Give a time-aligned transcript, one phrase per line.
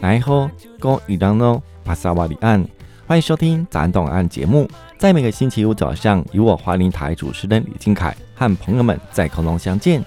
[0.00, 2.64] 然后，各位当喏，帕萨瓦里安，
[3.08, 4.70] 欢迎收听《早安东岸》节目。
[4.98, 10.00] 在每个星期五早上，与我华林台主持人李金凯和朋友们在空中相见。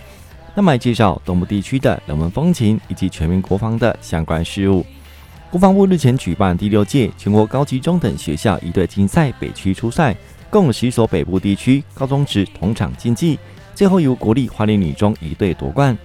[0.56, 4.86] 那么介绍东部地区的人文风情以及全民国防的相关事务。
[5.52, 10.16] 国防部日前举办第六届全国高级中等学校一队竞赛北区初赛，
[10.50, 13.38] 共有十所北部地区高中职同场竞技，
[13.76, 15.98] 最后由国立花莲女中一队夺冠。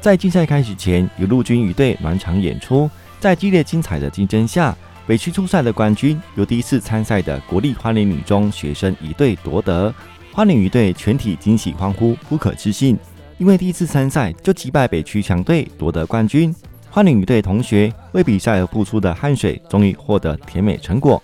[0.00, 9.94] 在竞赛开始前，由陆军一队暖场演出，在激烈精彩的竞争下，北区初赛的冠军由第一次参赛的国立花莲女中学生一队夺得，
[10.32, 12.98] 花莲一队全体惊喜欢呼，不可置信，
[13.38, 16.52] 因为第一次参赛就击败北区强队夺得冠军。
[16.90, 21.22] 花莲女队同学为比赛而付出的汗水，终于获得甜美成果。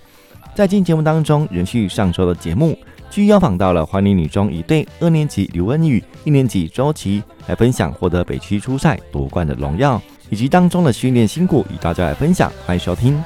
[0.55, 2.79] 在今节目当中，延续上周的节目，
[3.11, 12.53] 据邀访到了华林女中一队二年级刘恩宇、一年级周琦来分享获得北区初赛夺冠的荣耀，以及当中的训练辛苦，与大家来分享。
[12.67, 13.21] 欢迎收听。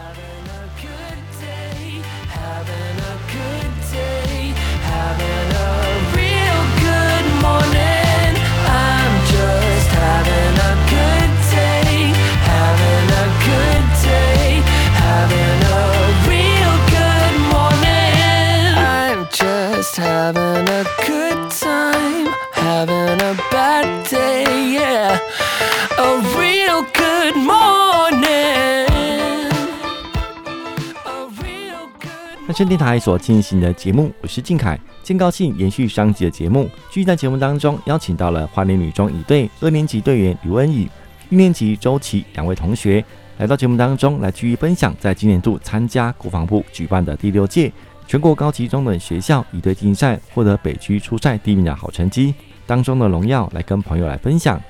[32.52, 34.78] 汉声电台所进行的节目，我是靖凯。
[35.02, 40.86] 今高兴延续上集的节目，继续在节目当中邀请到了花莲女中仪队二年级队员刘恩宇、
[41.30, 43.02] 一年级周琦两位同学
[43.38, 47.72] 来到节目当中来继续分享，在今年度参加国防部举办的第六届
[48.06, 52.34] 全国高级中等学校仪队竞赛，获得北区初赛第一名的好成绩
[52.66, 54.60] 当中的荣耀，来跟朋友来分享。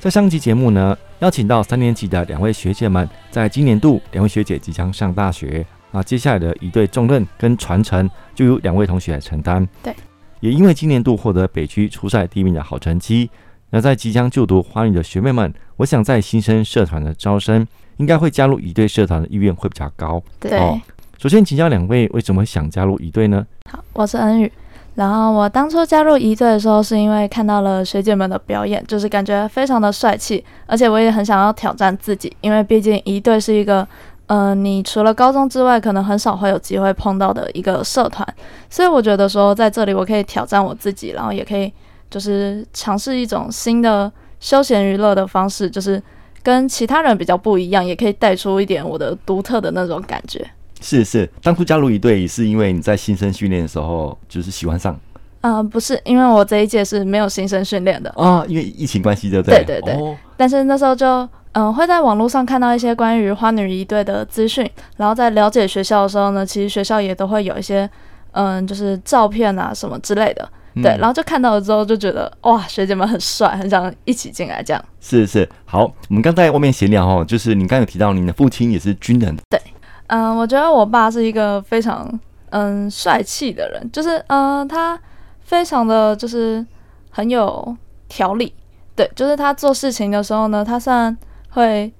[0.00, 5.64] 在上集节目呢，邀请到三年级的两位学姐们，在今年度两位学姐即将上大学。
[5.90, 9.66] 啊，接下来的一队重任跟传承就由两位同学来承担。
[9.82, 9.94] 对，
[10.40, 13.30] 也因为今年度获得北区初赛第一名的好成绩，
[13.70, 17.66] 那在即将就读花语的学妹们，我想在新生社团的招生，
[17.96, 20.22] 应该会加入一队社团的意愿会比较高。
[20.38, 20.78] 对，哦，
[21.16, 23.46] 首先请教两位，为什么想加入一队呢？
[23.70, 24.52] 好，我是恩宇，
[24.94, 33.88] 然后我当初加入一队的时候，是因为看到了学姐们的表演，就是感觉非常的帅气，而且我也很想要挑战自己，因为毕竟一队是一个。
[34.28, 38.26] 嗯、呃，你除了高中之外，可能很少会有机会碰到的一个社团，
[38.68, 41.72] 所以我觉得说在这里我可以挑战我自己，然后也可以
[42.10, 46.02] 就是尝试一种新的休闲娱乐的方式，就是
[46.42, 50.46] 跟其他人比较不一样，也可以带出一点我的独特的那种感觉。
[50.82, 54.94] 是是，当初加入一队是因为你在新生训练的时候就是喜欢上？
[55.40, 59.64] 嗯、呃，不是，因为我这一届是没有新生训练的啊，因为疫情关系，对不对？
[59.64, 59.94] 对对对。
[59.94, 61.26] 哦、但是那时候就。
[61.58, 67.90] 嗯，会在网络上看到一些关于花女一队的资讯，然后在了解学校的时候呢，其实学校也都会有一些，
[68.30, 74.80] 嗯，就是照片啊什么之类的，嗯、对，然后就看到了之后就觉得哇，学姐们很帅，很想一起进来这样。
[75.00, 79.60] 是是，好，我们刚在外面闲聊哦，就是你刚刚有提到你的父亲也是军人，对，
[80.06, 82.08] 嗯，我觉得我爸是一个非常
[82.50, 84.96] 嗯帅气的人，就是嗯他
[85.40, 86.64] 非常的就是
[87.10, 87.76] 很有
[88.06, 88.54] 条理，
[88.94, 91.18] 对，就是他做事情的时候呢，他算。
[91.50, 91.92] 会，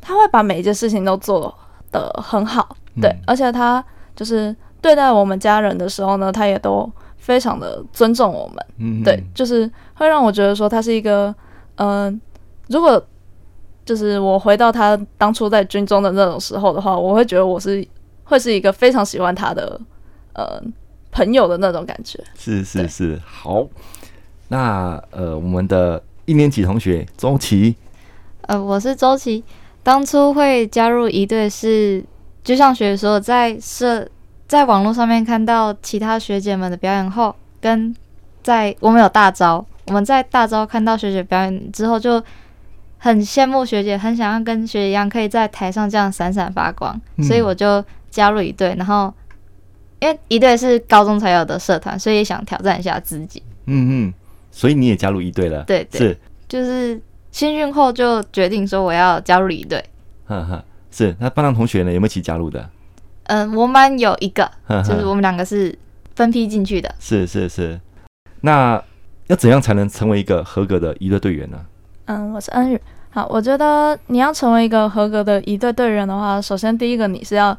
[0.00, 1.52] 他会把每一件事情都做
[1.90, 11.34] 得很好，对，嗯、而且他就是对待我们家人的时候呢，他也都非常的尊重我们，嗯，对，就是会让我觉得说他是一个，
[11.76, 12.20] 嗯、呃，
[12.68, 13.04] 如果
[13.84, 17.86] 就是我回到他当初在军中的那种时候的话，我会觉得我是
[18.24, 19.80] 会是一个非常喜欢他的，
[20.32, 20.62] 呃，
[21.10, 23.66] 朋友的那种感觉，是是是，好，
[24.48, 27.74] 那呃，我们的一年级同学周琦。
[28.46, 29.42] 呃，我是周琦，
[29.82, 32.04] 当初会加入一队是，
[32.44, 34.08] 就像学姐说，在社
[34.46, 37.94] 在网络上面看到其他学姐们的表演后，跟
[38.44, 42.22] 在我们有大招，我们在大招看到学姐表演之后，就
[42.98, 48.76] 很羡慕学姐，很想要跟学姐一样，可以在台上这样闪闪发光，嗯、所以我就加入一队。
[48.78, 49.12] 然后，
[49.98, 53.42] 因为一队是高中才有的社团，所以也想挑战一下自己。
[53.64, 54.14] 嗯嗯，
[54.52, 55.64] 所以你也加入一队了？
[55.64, 57.00] 对对，是就是。
[57.36, 59.84] 新训后就决定说我要加入仪队，
[60.26, 62.66] 哈哈，是那班上同学呢有没有一起加入的？
[63.24, 65.78] 嗯，我们班有一个，呵呵就是我们两个是
[66.14, 66.94] 分批进去的。
[66.98, 67.78] 是是是，
[68.40, 68.82] 那
[69.26, 71.58] 要怎样才能成为一个合格的一队队员呢？
[72.06, 72.80] 嗯，我是恩宇。
[73.10, 77.50] 好，我觉得你要成为一个合格的一队队员的话，首先第一个你是要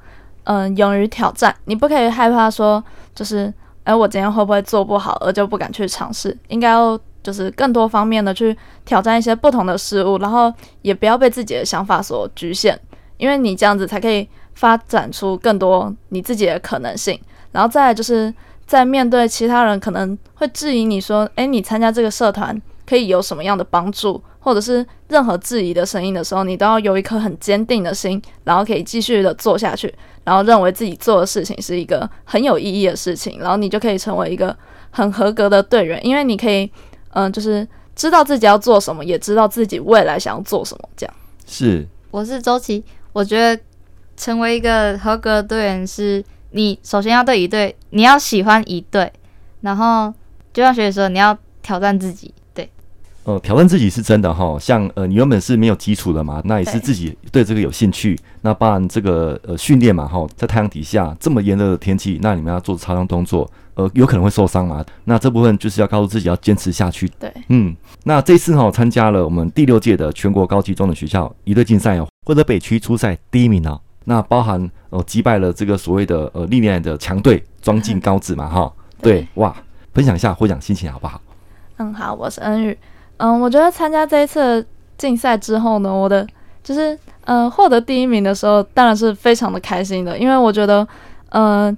[0.45, 1.55] 嗯、呃，勇于挑战。
[1.65, 2.83] 你不可以害怕说，
[3.13, 3.53] 就是
[3.83, 6.35] 哎，我今天会不会做不好，而就不敢去尝试。
[6.47, 12.79] 应该要就是更多方面的去挑战一些不同的事物，然后也不要被自己的想法所局限，
[13.17, 17.19] 因为你这样子才可以发展出更多你自己的可能性。
[17.51, 18.33] 然后再来就是
[18.65, 24.23] 在面对其他人可能会质疑你说，哎，你参加这个社团可以有什么样的帮助？
[24.39, 29.93] 或者是任何质疑的声音的时候，你都要有一颗很坚定的心，然后可以继续的做下去，
[30.23, 34.55] 然后认为自己做的事情是一个很有意义的事情，然后你就可以成为一个
[34.89, 36.71] 很合格的队员，因为你可以，
[37.11, 40.89] 嗯、呃，就是知道自己要做什么，也知道自己未来想要做什么。
[40.95, 41.15] 这样
[41.45, 42.83] 是，我是周琦，
[43.13, 43.61] 我觉得
[44.15, 49.11] 成为一个合格的队员，是你首先要对一队，你要喜欢一队，
[49.61, 50.13] 然后
[50.53, 52.33] 就像学姐说，你要挑战自己。
[53.27, 67.05] 呃，挑战自己是真的哈，像呃，你原本是没有基础的嘛，那也是自己对这个有兴趣，那包含这个呃训练嘛哈，在太阳底下这么炎热的天气，那你们要做超量动作，呃，有可能会受伤嘛，那这部分就是要告诉自己要坚持下去。
[67.19, 67.75] 对，嗯，
[68.05, 78.71] 那这次哈参加了我们第六届的全国高级中等学校一队竞赛哦，获得北区初赛第一名哦，那包含呃击败了这个所谓的呃历年的强队庄敬高子嘛哈，
[79.01, 79.53] 对，哇，
[79.93, 81.21] 分享一下获奖心情好不好？
[81.75, 82.77] 嗯，好，我是恩宇。
[83.17, 84.65] 嗯，我觉得参加这一次
[84.97, 86.25] 竞赛之后呢，我的
[86.63, 90.87] 就是嗯获得第一名的时候，当然是非常的开心的，因为我觉得
[91.29, 91.75] 嗯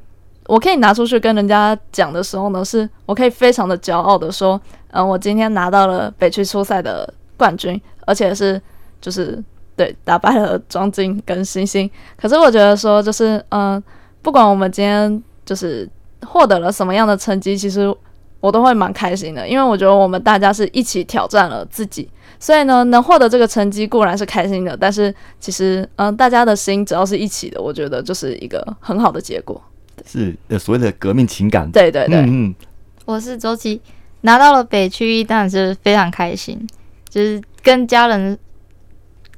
[0.48, 4.60] 我可以拿出去跟人家讲的时候呢，是我可以非常的骄傲的说，
[4.92, 8.62] 嗯我今天拿到了北区初赛的冠军，而且是
[9.00, 9.42] 就是
[9.76, 11.90] 对打败了庄敬跟星星。
[12.18, 13.82] 可是我觉得说就是嗯
[14.22, 15.90] 不管我们今天就是
[16.26, 17.96] 获得了什么样的成绩，其实。
[18.40, 22.10] 我都会蛮开心的，因为我觉得我们大家是一起挑战了自己，
[22.40, 29.62] 所以呢，能获得这个成绩固然是开心的，但是其实，嗯、呃，大家的心只要是一起的，我觉得就是一个很好的结果。
[30.06, 31.70] 是呃所谓的革命情感。
[31.72, 32.56] 对对对，嗯，
[33.04, 33.82] 我是周琦，
[34.22, 36.66] 拿到了北区一，当然是非常开心，
[37.10, 38.40] 就是跟家人，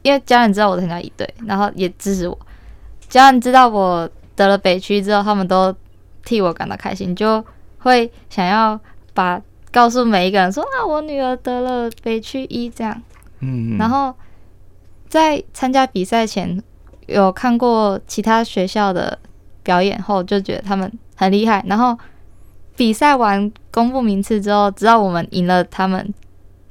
[0.03, 2.37] 因为家人知道我参加一队，然后也支持我，
[3.09, 5.75] 家人知道我得了北区之后，他们都
[6.23, 7.43] 替我感到开心，就
[7.81, 8.79] 会想要。
[9.13, 9.41] 把
[9.73, 13.01] 告诉每一个人说啊，我女儿得了北区一这样，
[13.41, 14.15] 嗯，然后
[15.09, 16.63] 在参加比赛前
[17.07, 19.19] 有看过其他学校的
[19.63, 21.61] 表演后，就觉得他们很厉害。
[21.67, 21.99] 然后
[22.77, 26.13] 比赛完公布名次之后，知道我们赢了，他们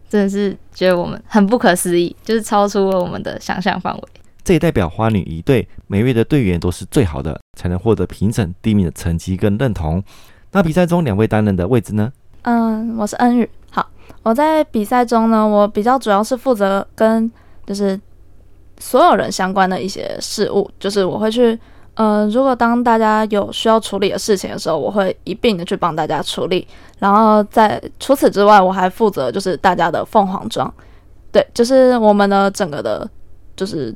[0.09, 4.03] 真的是觉得我们很不可思议，就是超出了我们的想象范围。
[4.43, 10.03] 这也代表花女一队每位的队员都是最好的，才能获得评审第一名的成绩跟认同。
[10.53, 12.13] 那比赛中两位担任的位置呢？
[12.43, 13.49] 嗯，我是恩宇。
[13.71, 13.87] 好，
[14.23, 17.31] 我在比赛中呢，我比较主要是负责跟
[17.67, 17.99] 就是
[18.79, 21.57] 所有人相关的一些事务，就是我会去，
[21.95, 26.67] 嗯，如果当大家有需要处理的事情的时候，我会一并的去帮大家处理。
[26.99, 30.73] 然后在除此之外，我还负责就是大家的凤凰装，
[31.31, 33.09] 对，就是我们的整个的，
[33.55, 33.95] 就是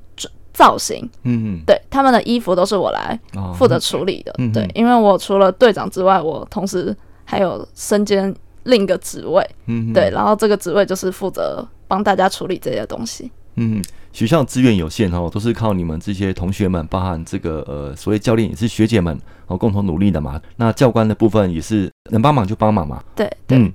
[0.54, 3.20] 造型，嗯嗯，对，他们的衣服都是我来
[3.58, 6.96] 负责处理的，嗯、对，因为我除了队长之外，我同时。
[7.26, 8.32] 还有身兼
[8.64, 13.32] 另一个职位，嗯，对，然后这个职位就是负责帮大家处理这些东西。
[13.54, 13.82] 嗯，
[14.12, 20.38] 学校资源有限哦，都是靠你们这些同学们，包含这个呃，所谓教练也是学姐们哦，共同努力的嘛。
[20.56, 23.02] 那教官的部分也是能帮忙就帮忙嘛。
[23.16, 23.72] 对对，嗯，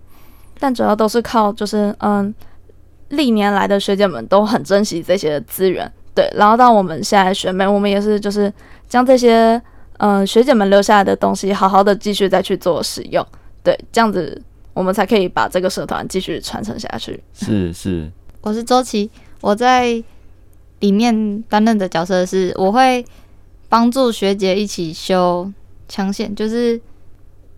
[0.60, 2.32] 但主要都是靠就是嗯，
[3.10, 8.52] 历年来的学姐们都很珍惜这些资源，对，然后到我们现在学妹，我们也是就是
[8.90, 9.62] 将这些
[10.00, 13.26] 嗯学姐们留下来的东西，好好的继续再去做使用。
[13.64, 14.42] 对，这样子
[14.74, 17.24] 我们才可以把这个社团继续传承下去。
[17.34, 18.12] 是是，
[18.42, 19.10] 我是周琦，
[19.40, 20.04] 我在
[20.82, 23.06] 里面担任的角色是，我会
[23.70, 25.50] 帮助学姐一起修
[25.88, 26.76] 枪线，就是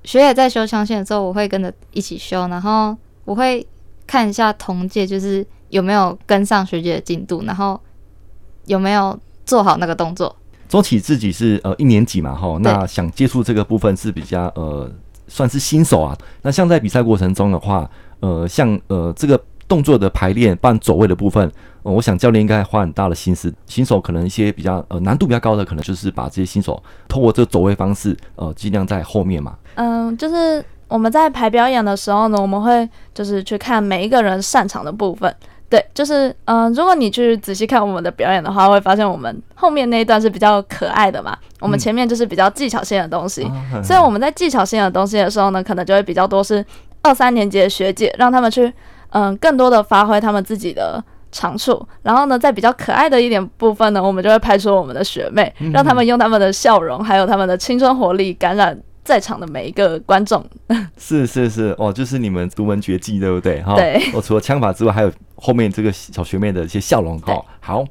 [0.04, 3.66] 学姐在修枪线的时候，我会跟着一起修，然后我会
[4.06, 7.80] 看一下同届就是有没有跟上学姐的进度，然后
[8.66, 10.36] 有没有做好那个动作。
[10.68, 14.92] 周琦自己是呃一年级嘛，哈，那想接触这个部分是比较呃。
[15.28, 17.90] 算是新手啊，那像在比赛过程中的话，
[18.20, 21.50] 呃，像呃这个动作的排练、办走位的部分，
[21.84, 23.54] 呃，我想教练应该花很大的心思。
[23.66, 29.56] 新手可能一些比较呃难度比较高的，可能就是把这些新手通过这个走位方式，呃，尽量在后面嘛。
[29.76, 35.34] 嗯，就是我们在排表演的时候呢，我们会就是去看每一个人擅长的部分。
[35.72, 41.36] 对，就是嗯、呃，如果你去仔细看我们的表演的话，会发现我们后面那一段是比较可爱的嘛。
[41.62, 46.64] 我们前面就是比较技巧性的东西，嗯、所以我们在技巧性的东西的时候呢，可能就会比较多是
[47.02, 48.66] 二三年级的学姐，让他们去
[49.12, 51.02] 嗯、呃，更多的发挥他们自己的
[51.32, 60.46] 长处，然后呢，在比较可爱的一点部分呢，我们就会派出我们的学妹，嗯、让他们用他们的笑容，还有他们的青春活力，感染在场的每一个观众。
[60.98, 63.62] 是是是，哦，就是你们独门绝技，对不对？
[63.62, 64.02] 哈，对。
[64.14, 67.20] 我、哦、除了枪法之外，还有后面这个小学妹的一些笑容。
[67.20, 67.86] 哈，好。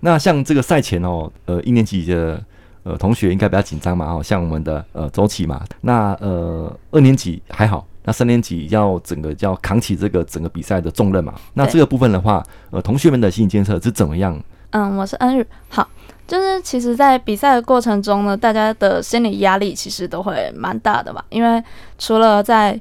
[0.00, 2.40] 那像这个赛前哦，呃，一年级的
[2.84, 7.86] 呃同学应该比较紧张嘛，哦，像我们的呃周琦嘛，那呃二年级还好。
[8.04, 11.34] 那三年级要整个要扛起这个整个比赛的重任嘛？
[11.52, 14.40] 那这个部分的话，呃，同学们的心理建设是怎么样？
[14.70, 15.44] 嗯，我是恩宇。
[15.68, 15.86] 好，
[16.28, 21.24] 就是其实，在比赛的过程中呢，大家的心理压力其实都会蛮大的吧。
[21.30, 21.60] 因为
[21.98, 22.78] 除了在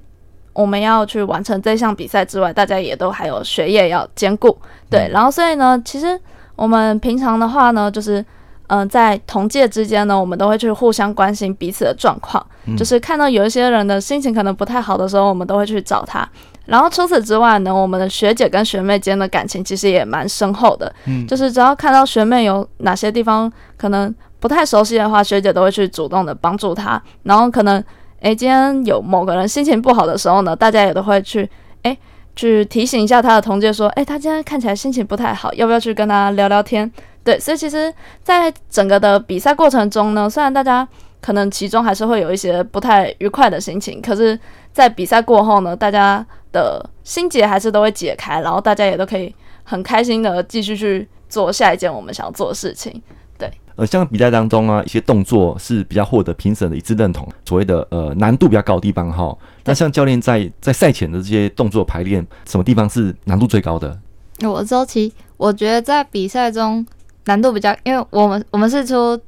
[0.53, 4.55] 我们要去完成这项比赛之外，大家也都还有学业要兼顾。
[4.89, 6.19] 对，然后所以呢，其实
[6.55, 8.23] 我们平常的话呢，就是。
[8.69, 16.27] 嗯、呃，在同届之间呢，我们都会去互相关心彼此的状况，嗯、就是看到有一些人的心情可能不太好的时候，我们都会去找他。
[16.67, 20.93] 然后除此之外呢，我们的学姐跟学妹间的感情其实也蛮深厚的。
[21.05, 27.01] 嗯，就是只要看到学妹有哪些地方可能不太熟悉的话，学姐都会去主动的帮助她。
[27.23, 27.83] 然后可能，
[28.19, 31.49] 诶，今天有某个人心情不好的时候呢，大家也都会去，
[31.83, 31.97] 诶，
[32.35, 36.91] 去提醒一下他的同届说，诶，他今天看起来心情不太好，要不要去跟他聊聊天？
[37.23, 37.93] 对，所以其实，
[38.23, 40.87] 在整个的比赛过程中呢，虽然大家
[41.19, 44.39] 可能其中还是会有一些不太愉快的心情，可是，
[44.71, 46.25] 在比赛过后呢，大家
[46.57, 49.33] 的心结还是都会解开，然后大家也都可以
[49.63, 52.99] 很开心的继续去做下一件我们想要做的事情。
[53.37, 59.37] 对，呃，像比赛当中啊，一些动作是比较获得评审的一致认同，所谓的呃难度比较高的地方哈。
[59.65, 63.99] 那像教练在在赛前的这些动作排练，什么地方是难度最高的？
[64.41, 66.85] 我周琦，我觉得在比赛中。
[67.29, 69.19] 难度比较，因为我们我们是出，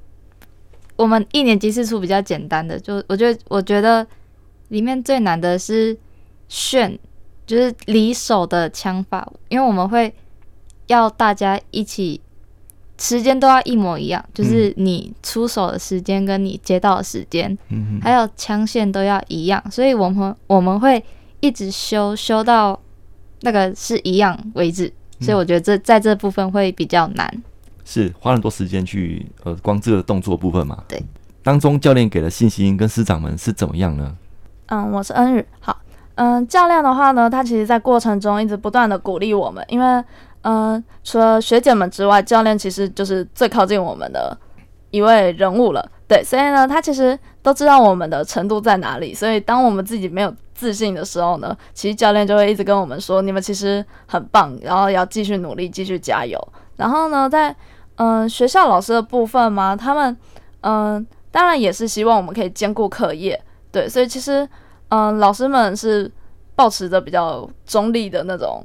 [0.95, 4.07] 我们一年级是出比较简单的，就我觉得我觉得
[4.69, 5.97] 里面最难的是
[6.47, 6.97] 炫，
[7.49, 10.13] 就是离手的枪法，因为我们会
[10.85, 12.21] 要大家一起，
[12.99, 21.03] 时间都要一模一样，就是你出手的时间跟你接到的时间，嗯，还有枪线都要一样，所以我们我们会
[21.39, 22.79] 一直修修到
[23.41, 27.43] 那个是一样为止，所以我觉得这在这部分会比较难。
[27.83, 30.83] 是花很多时间去呃，光这个动作部分嘛。
[30.87, 31.03] 对，
[31.41, 34.15] 当中教练给的信心跟师长们是怎么样呢？
[34.67, 35.43] 嗯，我是恩宇。
[35.59, 35.75] 好，
[36.21, 40.03] 嗯，教练的话呢，他其实在过程中一直不断的鼓励我们，因为
[40.41, 44.37] 嗯，除了学姐们之外，教练其实就是最靠近我们的
[44.91, 45.89] 一位人物了。
[46.09, 49.13] 对，所以呢，他其实都知道我们的程度在哪里。
[49.13, 56.37] 所以当我们自己没有自信的时候呢，其实教练就会一直跟我们说：“你们其实很棒，然后要继续努力，继续加油。”
[56.75, 57.55] 然后呢，在
[57.95, 60.17] 嗯，学校老师的部分嘛，他们
[60.61, 64.45] 嗯，当然也是希望我们可以兼顾课业，对，所以其实
[64.89, 66.11] 嗯，老师们是
[66.55, 68.63] 保持着比较中立的那种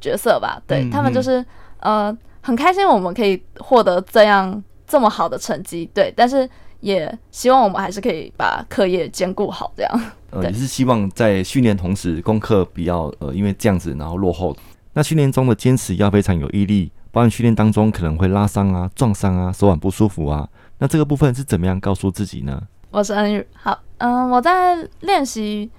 [0.00, 1.44] 角色吧，对，他们就是
[1.80, 6.48] 呃很开心我们可以获得这样这么好的成绩，对，但是
[6.80, 10.00] 也希望我们还是可以把课业兼顾好，这样。
[10.30, 14.56] 呃，也是希望在训练同时功课比较呃，因为这样子然后落后，
[14.92, 16.90] 那训练中的坚持要非常有毅力。
[17.10, 20.46] 包含训练当中可能会拉伤啊、撞伤啊、手腕不舒服啊，
[20.76, 22.62] 那这个部分是怎么样告诉自己呢？
[22.90, 25.70] 我是恩宇，好，嗯，我在练习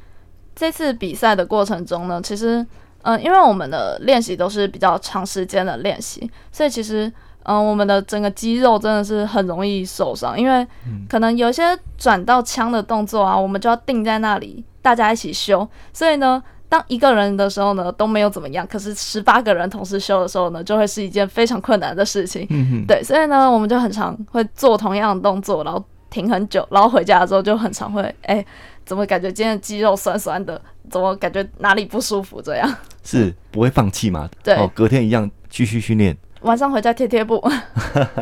[0.55, 2.65] 这次比赛的过程中呢，其实，
[3.01, 7.11] 嗯，因为我们的练习都是比较长时间的练习，所以其实，
[7.43, 10.65] 嗯，我们的整个肌肉真的是很容易受伤，因为
[11.09, 16.41] 可能有些转到枪的动作啊，我们就要定在那里，大家一起修，所以呢。
[16.71, 22.47] 当一个人的时候呢，都没有怎么样，可是十八个人同时修的时候呢，就会是一件非常困难的事情。
[22.85, 28.45] 对，所以呢，我们就很常会做同样的动作，然后停很久，然后回家的时候就很常会，哎、欸，
[28.85, 30.61] 怎么感觉今天的肌肉酸酸的？
[30.89, 32.41] 怎么感觉哪里不舒服？
[32.41, 34.29] 这样是不会放弃嘛？
[34.43, 37.43] 对，哦，隔天一样继续训练，晚上回家贴贴布。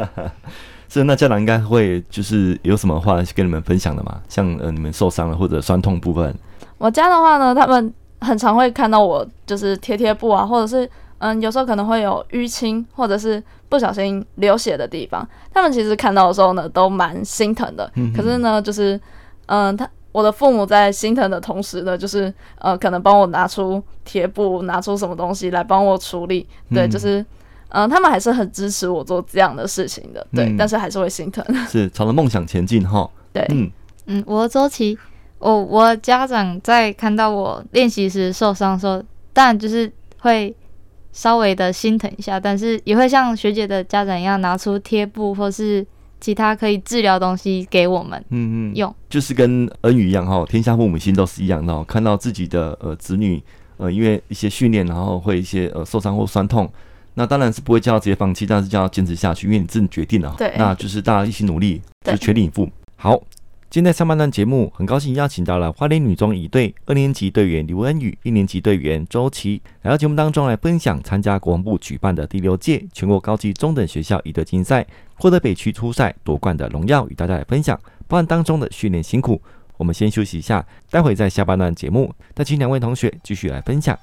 [0.90, 4.22] 是，那家长应该会就是有什么话跟你们分享的嘛？
[4.30, 6.36] 像呃，你们受伤了或者酸痛部分，
[6.78, 7.94] 我家的话呢，他们。
[8.20, 10.90] 很常会看到我就是贴贴布啊，或者是
[11.20, 15.28] 嗯，有时候可能会有淤青，或者是不小心流血的地方。
[15.54, 17.92] 他们其实看到的时候呢，都蛮心疼的。
[17.96, 19.00] 嗯、可是呢，就是
[19.48, 26.48] 嗯，他我的父母在心疼的同时呢，就是呃，可能帮我拿出贴布，拿出什么东西来帮我处理。
[26.70, 27.26] 对，嗯、就是
[27.70, 30.26] 嗯，他们还是很支持我做这样的事情的。
[30.34, 31.44] 对，嗯、但是还是会心疼。
[31.68, 33.10] 是朝着梦想前进哈。
[33.34, 33.72] 对，嗯
[34.06, 34.98] 嗯，我的周琦。
[35.40, 40.56] 我我家长在看到我练习时受伤的时候，当然就是会
[41.12, 45.86] 稍微的心疼一下，但是也会像学姐的家长一样拿出贴布或是
[46.20, 53.42] 其他可以治疗东西给我们，嗯嗯，用就是跟恩宇一样哈，天下父母心都是一样的，看到自己的呃子女
[53.78, 56.68] 呃因为一些训练然后会一些呃受伤或酸痛，
[57.14, 60.36] 那当然是不会叫他直接放弃，但是叫他坚持下去，因为你自己决定了。
[60.38, 62.70] 对，那就是大家一起努力，就全力以赴。
[62.96, 63.20] 好，
[63.70, 79.42] 今天在上半段节目，很高兴邀请到了花莲女中一队二年级队员刘恩宇、一年级队员周琦来到节目当中来分享参加国防部举办的第六届全国高级中等学校一队竞赛，获得北区初赛夺冠的荣耀，与大家来分享，包含当中的训练辛苦。
[79.76, 84.00] 我们先休息一下，待会在下半段节目再请两位同学继续来分享。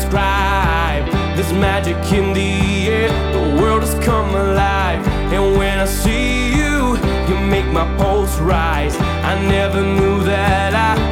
[0.00, 3.08] describe this magic in the air.
[3.32, 6.96] The world has come alive, and when I see you,
[7.28, 8.96] you make my pulse rise.
[9.30, 11.07] I never knew that I.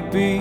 [0.00, 0.37] be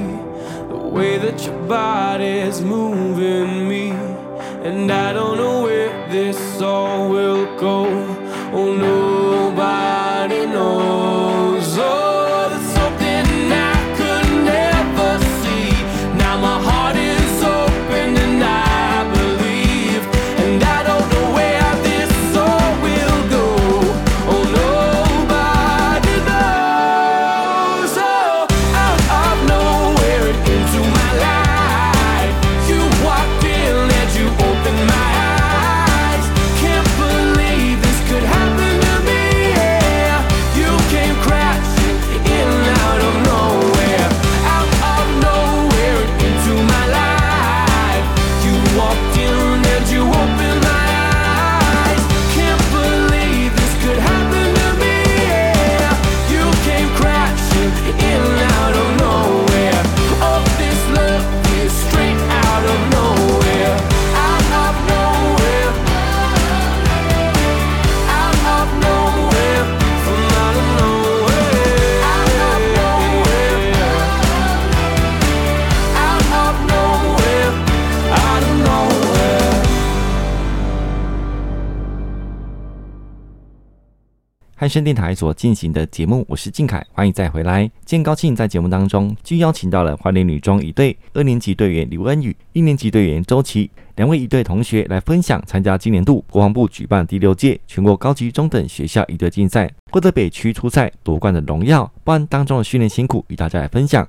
[84.68, 87.64] 汉声电台所进行的节目，我是靖凯，欢迎再回来。
[87.86, 104.06] 今天高兴在节目当中，就邀请到了花莲女中一队二年级队员刘恩宇、一年级队员周琦两位一队同学来分享参加今年度国防部举办第六届全国高级中等学校一队竞赛，获得北区初赛夺冠的荣耀，包含当中的训练辛苦与大家来分享。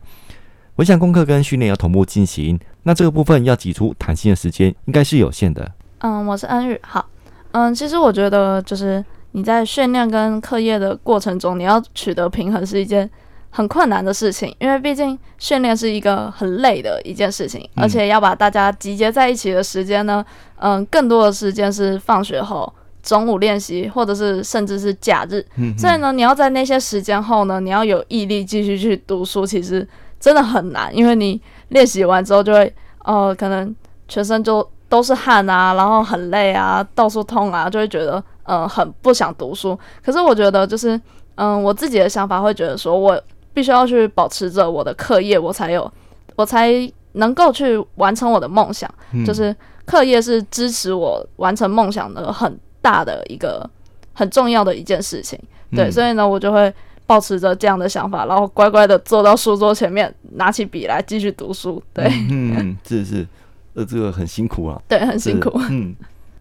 [0.75, 5.71] 我想功课跟训练要同步进行，那这个部分要挤出弹性的时间，应该是有限的。
[5.99, 7.09] 嗯，我是恩宇，好，
[7.53, 9.05] 嗯，其实我觉得就是。
[9.33, 13.09] 你在训练跟课业的过程中，你要取得平衡是一件
[13.51, 20.25] 很困难的事情，因为毕竟训练是一个很累的一件事情，而且要把大家集结在一起的时间呢，
[20.57, 22.71] 嗯，更多的时间是放学后、
[23.03, 25.45] 中午练习，或者是甚至是假日，
[25.79, 29.87] 所以呢，你要在那些时间后呢，你要有毅力继续去读书，其实
[30.21, 33.75] 真的很难，因为你练习完之后就会，呃，可能
[34.09, 39.79] 全身就都是汗啊，然后很累啊，到处痛啊，就会觉得，嗯、呃，很不想读书。
[40.05, 40.97] 可是我觉得，就是，
[41.37, 43.21] 嗯、呃，我自己的想法会觉得说，我
[43.55, 45.91] 必须要去保持着我的课业，我才有，
[46.37, 46.73] 我才
[47.13, 48.93] 能够去完成我的梦想。
[49.13, 53.69] 嗯、就是课业是支持我完成梦想的很大的一个
[54.13, 55.39] 很重要的一件事情。
[55.71, 56.73] 对，嗯、所以呢，我就会。
[57.09, 61.83] 保持着这样的想法，然后乖乖的坐到书桌前面，拿起笔来继续读书。
[61.95, 63.27] 对，嗯，嗯， 是是，
[63.73, 64.79] 呃，这个很辛苦啊。
[64.87, 65.51] 对，很辛苦。
[65.71, 65.97] 嗯，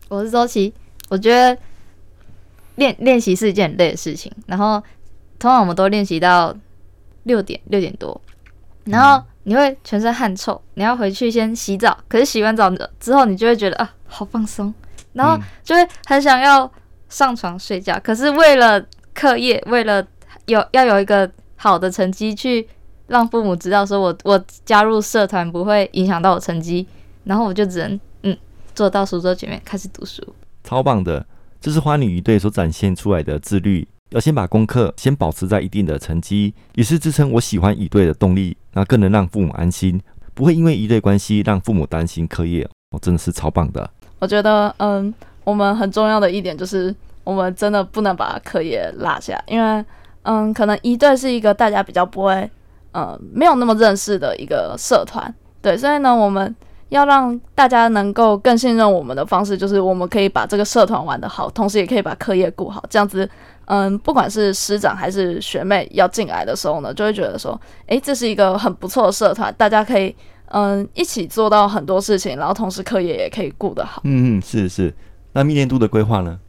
[0.09, 0.73] 我是周琦，
[1.07, 1.57] 我觉得
[2.77, 4.31] 练练习是一件很累的事情。
[4.47, 4.81] 然后，
[5.37, 6.55] 通常我们都练习到
[7.23, 8.19] 六点六点多，
[8.85, 11.97] 然后你会全身汗臭，你要回去先洗澡。
[12.07, 14.73] 可是洗完澡之后，你就会觉得啊，好放松，
[15.13, 16.71] 然后就会很想要
[17.09, 17.99] 上床睡觉。
[18.03, 20.05] 可是为了课业，为了
[20.45, 22.67] 有要有一个好的成绩，去
[23.07, 26.87] 让父母知道，说我我加入社团不会影响到我成绩，
[27.23, 28.37] 然后我就只能嗯
[28.75, 30.21] 坐到书桌前面开始读书。
[30.63, 31.25] 超棒的，
[31.59, 40.01] 这是花女一队所展现出来的自律，要先把功课先保持在一定的成绩，也是支撑我喜欢一队的动力，那更能让父母安心，
[40.33, 42.67] 不会因为一队关系让父母担心课业。
[42.91, 43.89] 我真的是超棒的。
[44.19, 49.83] 我觉得嗯，我们很重要的一点就是，我们真的不能把课业落下，因为。
[50.29, 52.51] 嗯，可能一队是一个大家比较不会，
[52.91, 56.53] 呃，没有那么认识的一个社团，对，所以呢，我们
[56.89, 63.30] 要让大家能够更信任我们的方式，就是我们可以把这个社团玩得好，同时也可以把课业顾好，这样子，
[63.65, 70.15] 嗯，不管是师长还是学妹要进来的时候呢，就会觉得说，诶，这是一个很不错的社团，大家可以，
[70.47, 74.02] 嗯，一起做到很多事情，然后同时课业也可以顾得好。
[74.06, 74.93] 嗯嗯，是是，
[75.34, 76.39] 那明年度的规划呢？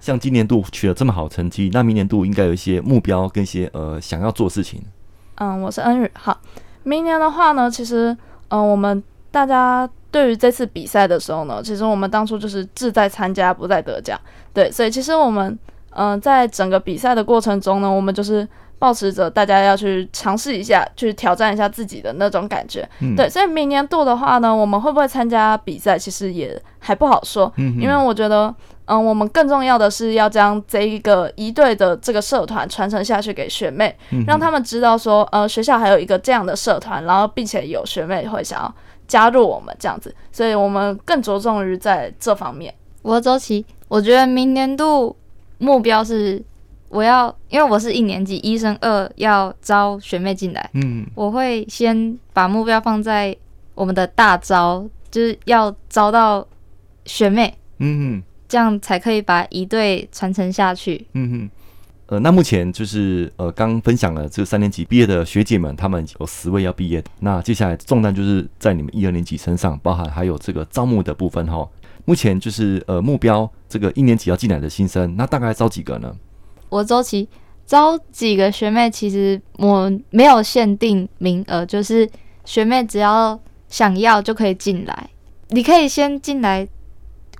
[0.00, 4.80] 像今年度取了这么好成绩，那明年度应该有一些目标跟一些呃想要做事情。
[5.36, 6.10] 嗯，我是恩宇。
[6.14, 6.36] 好，
[6.84, 8.16] 明年的话呢，其实
[8.48, 14.18] 嗯，我们大家对于这次比赛的时候呢，其实我们当初就是志在参加，不在得奖。
[14.52, 15.58] 对，所以其实我们
[15.90, 18.46] 嗯，在整个比赛的过程中呢，我们就是
[18.78, 22.88] 抱持着大家要去尝试一下，去挑战一下自己的那种感觉。
[23.00, 27.52] 嗯，对，所以明年度的话呢，我们会不会参加比赛，其实也还不好说。
[27.56, 28.54] 嗯，因为我觉得。
[28.90, 38.74] 嗯，我们更重要的是要将这一个一队的这个社团传承下去给学妹，嗯、让他们知道说，呃，学校还有一个这样的社团，然后并且有学妹会想要
[39.08, 42.72] 加入我们这样子，所以我们更着重于在这方面。
[43.02, 45.16] 我周琦，我觉得明年度
[45.58, 46.40] 目标是
[46.90, 53.36] 我要，因为我是一年级一升二要招学妹进来，嗯，我会先把目标放在
[53.74, 56.46] 我们的大招，就是要招到
[57.06, 58.22] 学妹，嗯哼。
[58.48, 61.06] 这样才可以把一队传承下去。
[61.12, 61.50] 嗯哼，
[62.08, 67.04] 呃，那目前就是呃，刚分享了这三年级毕业的学姐们，他们有十位要毕业。
[67.20, 71.68] 那接下来重担就是在你们一二年级身上，包含还有这个招募的部分哈。
[72.06, 76.10] 目前就是呃，目标这个一年级要进来的新生，那大概招几个呢？
[76.70, 77.28] 我周琦
[77.66, 82.08] 招几个学妹，其实我没有限定名额，就是
[82.46, 85.10] 学妹只要想要就可以进来，
[85.50, 86.66] 你可以先进来。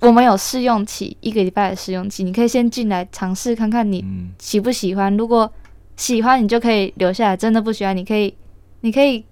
[0.01, 4.03] 我们有试用期，一个礼拜的试用期，你可以先进来尝试看看你
[4.39, 5.15] 喜不喜欢。
[5.17, 5.51] 如果
[5.97, 8.33] 喜欢，你就可以留下来；真的不喜欢，你可以，
[8.79, 9.25] 你可以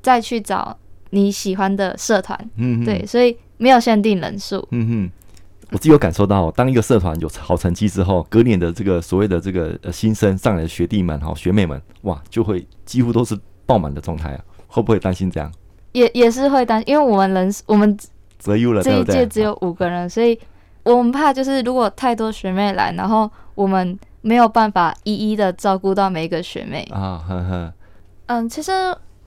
[0.00, 0.76] 再去找
[1.10, 2.38] 你喜欢的社团。
[2.56, 4.66] 嗯，对，所以没有限定人数。
[4.70, 5.10] 嗯哼，
[5.72, 14.44] 我自己有感受到，当一个社团有好成绩之后，隔年的这个所谓的这个呃新生上来的学弟们、哈学妹们，哇，就会几乎都是爆满的状态啊！
[14.68, 15.52] 会不会担心这样？
[15.92, 17.98] 也也是会担心，因为我们人我们。
[18.82, 20.38] 这一届只有五个人，所以
[20.82, 27.24] 我们怕就是如果太多学妹来，然后我们没有办法一一的照顾到每一个学妹啊。
[27.26, 27.72] 呵呵。
[28.26, 28.70] 嗯，其实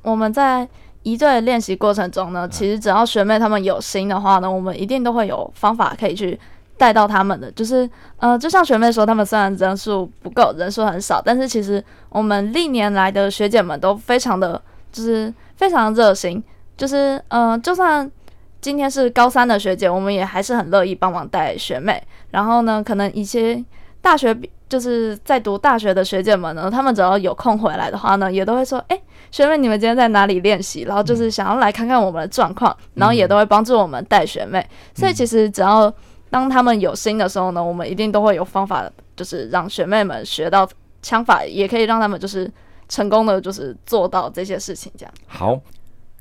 [0.03, 0.67] 我们在
[1.01, 6.39] 一队练习过程中呢，其实只要学妹她们有心的话呢，我们一定都会有方法可以去
[6.77, 7.51] 带到她们的。
[7.53, 16.43] 就是呃，就像学妹说，她们虽然人数不够，人数很少，但是其实我们历年来的学姐们都非常的，就是非常热心，
[16.75, 18.09] 就是呃，就算。
[18.59, 22.01] 今天是高三的学姐，我们也还是很乐意帮忙带学妹。
[22.31, 23.63] 然后呢，可能一些
[24.01, 24.35] 大学
[24.67, 34.65] 就是在读大学的学姐们呢，他们只要有空回来的话呢，也都会说：“哎，学妹，你们今天在哪里练习？”然后就是想要来看看我们的状况，然后也都会帮助我们带学妹。
[34.93, 35.93] 所以其实只要
[36.29, 40.67] 当他们有心的时候呢，我们一定都会有方法，就是让学妹们学到
[41.01, 42.51] 枪法，也可以让他们就是
[42.89, 44.91] 成功的，就是做到这些事情。
[44.97, 45.57] 这样好。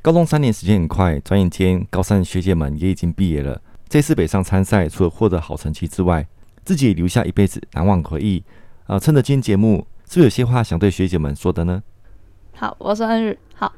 [0.07, 3.61] 高中三年时间很快，转眼间高三学姐们也已经毕业了。
[3.88, 6.25] 这次北上参赛，除了获得好成绩之外，
[6.64, 8.38] 自己也留下一辈子难忘回忆。
[8.85, 11.83] 啊、呃，趁着今天节目，是不是有些话想对学姐们说的呢？
[12.55, 13.37] 好，我是恩日。
[13.57, 13.73] 好，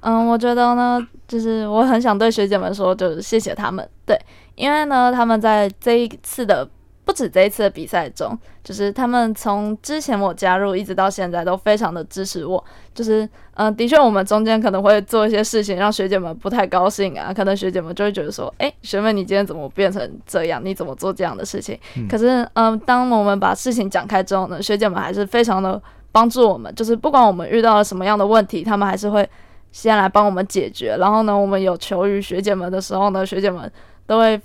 [0.00, 3.88] 嗯，我觉得呢，就是我很想对学姐们说，就是谢谢他们。
[4.04, 4.20] 对，
[4.56, 6.68] 因为呢，他们在这一次的。
[7.08, 12.62] 不止这一次的比赛中，就是他们从之前我加入一直到现在都非常的支持我。
[12.94, 20.60] 就是，嗯、呃，的确我们中间可能会做一些事情让学姐们不太高兴啊，可能学姐们就会觉得说，哎，学妹你今天怎么变成这样？
[20.62, 21.80] 你怎么做这样的事情？
[21.96, 26.70] 嗯、可是，嗯、呃，当我们把事情讲开之后呢，学姐们还是非常的帮助我们。
[26.74, 29.26] 就是不管我们遇到了什么样的问题，他们还是会
[29.72, 30.94] 先来帮我们解决。
[30.98, 33.72] 然后呢，我们有求于学姐们的时候呢，学姐们
[34.06, 34.38] 都会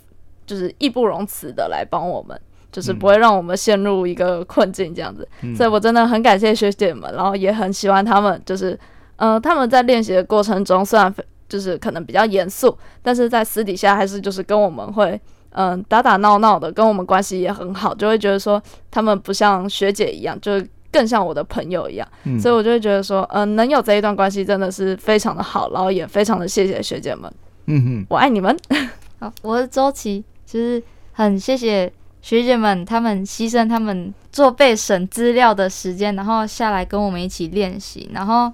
[0.45, 2.39] 就是义不容辞的来帮我们。
[2.73, 8.41] 就是不会让我们陷入一个困境这样子，嗯、所以我真的很感谢学姐们，然后也很喜欢他们。
[8.43, 8.77] 就是，
[9.17, 11.13] 呃，他们在练习的过程中，虽然
[11.47, 15.11] 就是可能比较严肃，但是在私底下还是就是跟我们会，
[15.51, 18.59] 嗯、呃，打打闹闹的，跟我们关系也很好，就会觉得说
[18.89, 22.07] 他们不像学姐一样，就是更像我的朋友一样。
[22.23, 27.31] 嗯、所以我就会觉得说，嗯、呃，能有这一段关系真的是非常的好，然后也非常的谢谢学姐们。
[27.67, 28.57] 嗯哼，我爱你们。
[29.19, 30.81] 好，我是周琦，就是
[31.11, 31.93] 很谢谢。
[32.23, 38.49] 学姐们，他们牺牲他们做备审资料的时间，然后下来跟我们一起练习，然后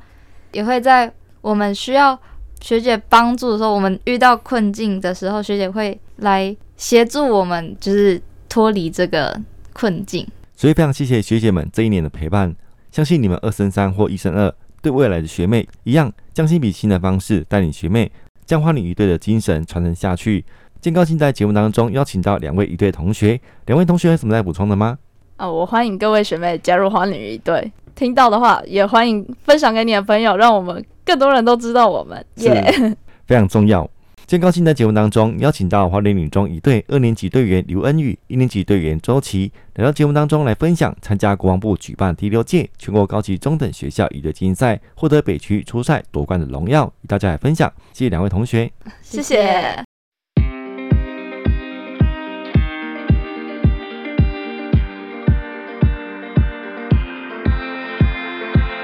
[0.51, 1.09] 也会在
[1.41, 2.19] 我们需要
[2.61, 9.39] 学姐帮助的时候，我们遇到困境的时候，学姐会来协助我们，就是脱离这个
[9.71, 10.27] 困境。
[10.55, 12.53] 所以非常谢谢学姐们这一年的陪伴，
[12.91, 14.51] 相信你们二升三或一升二，
[14.81, 18.11] 对未来的学妹一样，将心比心的方式带领学妹，
[18.47, 20.43] 将花女一队的精神传承下去。
[20.81, 24.97] 今天高兴在节目当中邀请到两位一队同学，两位同学有什么要补充的吗？
[25.35, 32.95] 啊、哦，我欢迎各位学妹加入花女一队，听到的话也欢迎分享给你的朋友，让我们更多人都知道我们，耶、yeah，
[33.27, 33.89] 非常重要。
[34.25, 47.69] 今天高兴在节目当中邀请到花莲女中一队二年级队员刘恩宇、一年级队员周琦来到节目当中来分享参加国防部举办第六届全国高级中等学校一队竞赛，获得北区初赛夺冠的荣耀，与大家来分享。
[47.91, 49.88] 谢谢两位同学，谢谢。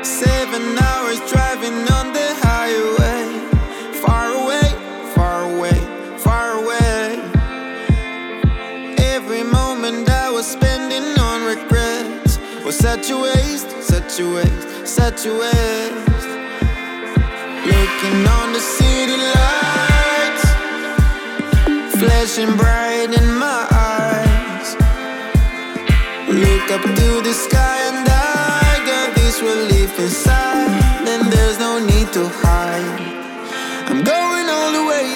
[0.05, 3.25] Seven hours driving on the highway.
[4.03, 4.69] Far away,
[5.15, 5.79] far away,
[6.19, 7.19] far away.
[8.99, 15.25] Every moment I was spending on regrets was such a waste, such a waste, such
[15.25, 16.27] a waste.
[17.65, 20.45] Looking on the city lights,
[21.97, 24.75] flashing bright in my eyes.
[26.29, 27.84] Look up to the sky
[29.95, 33.01] deep inside, then there's no need to hide.
[33.87, 35.14] I'm going all the way.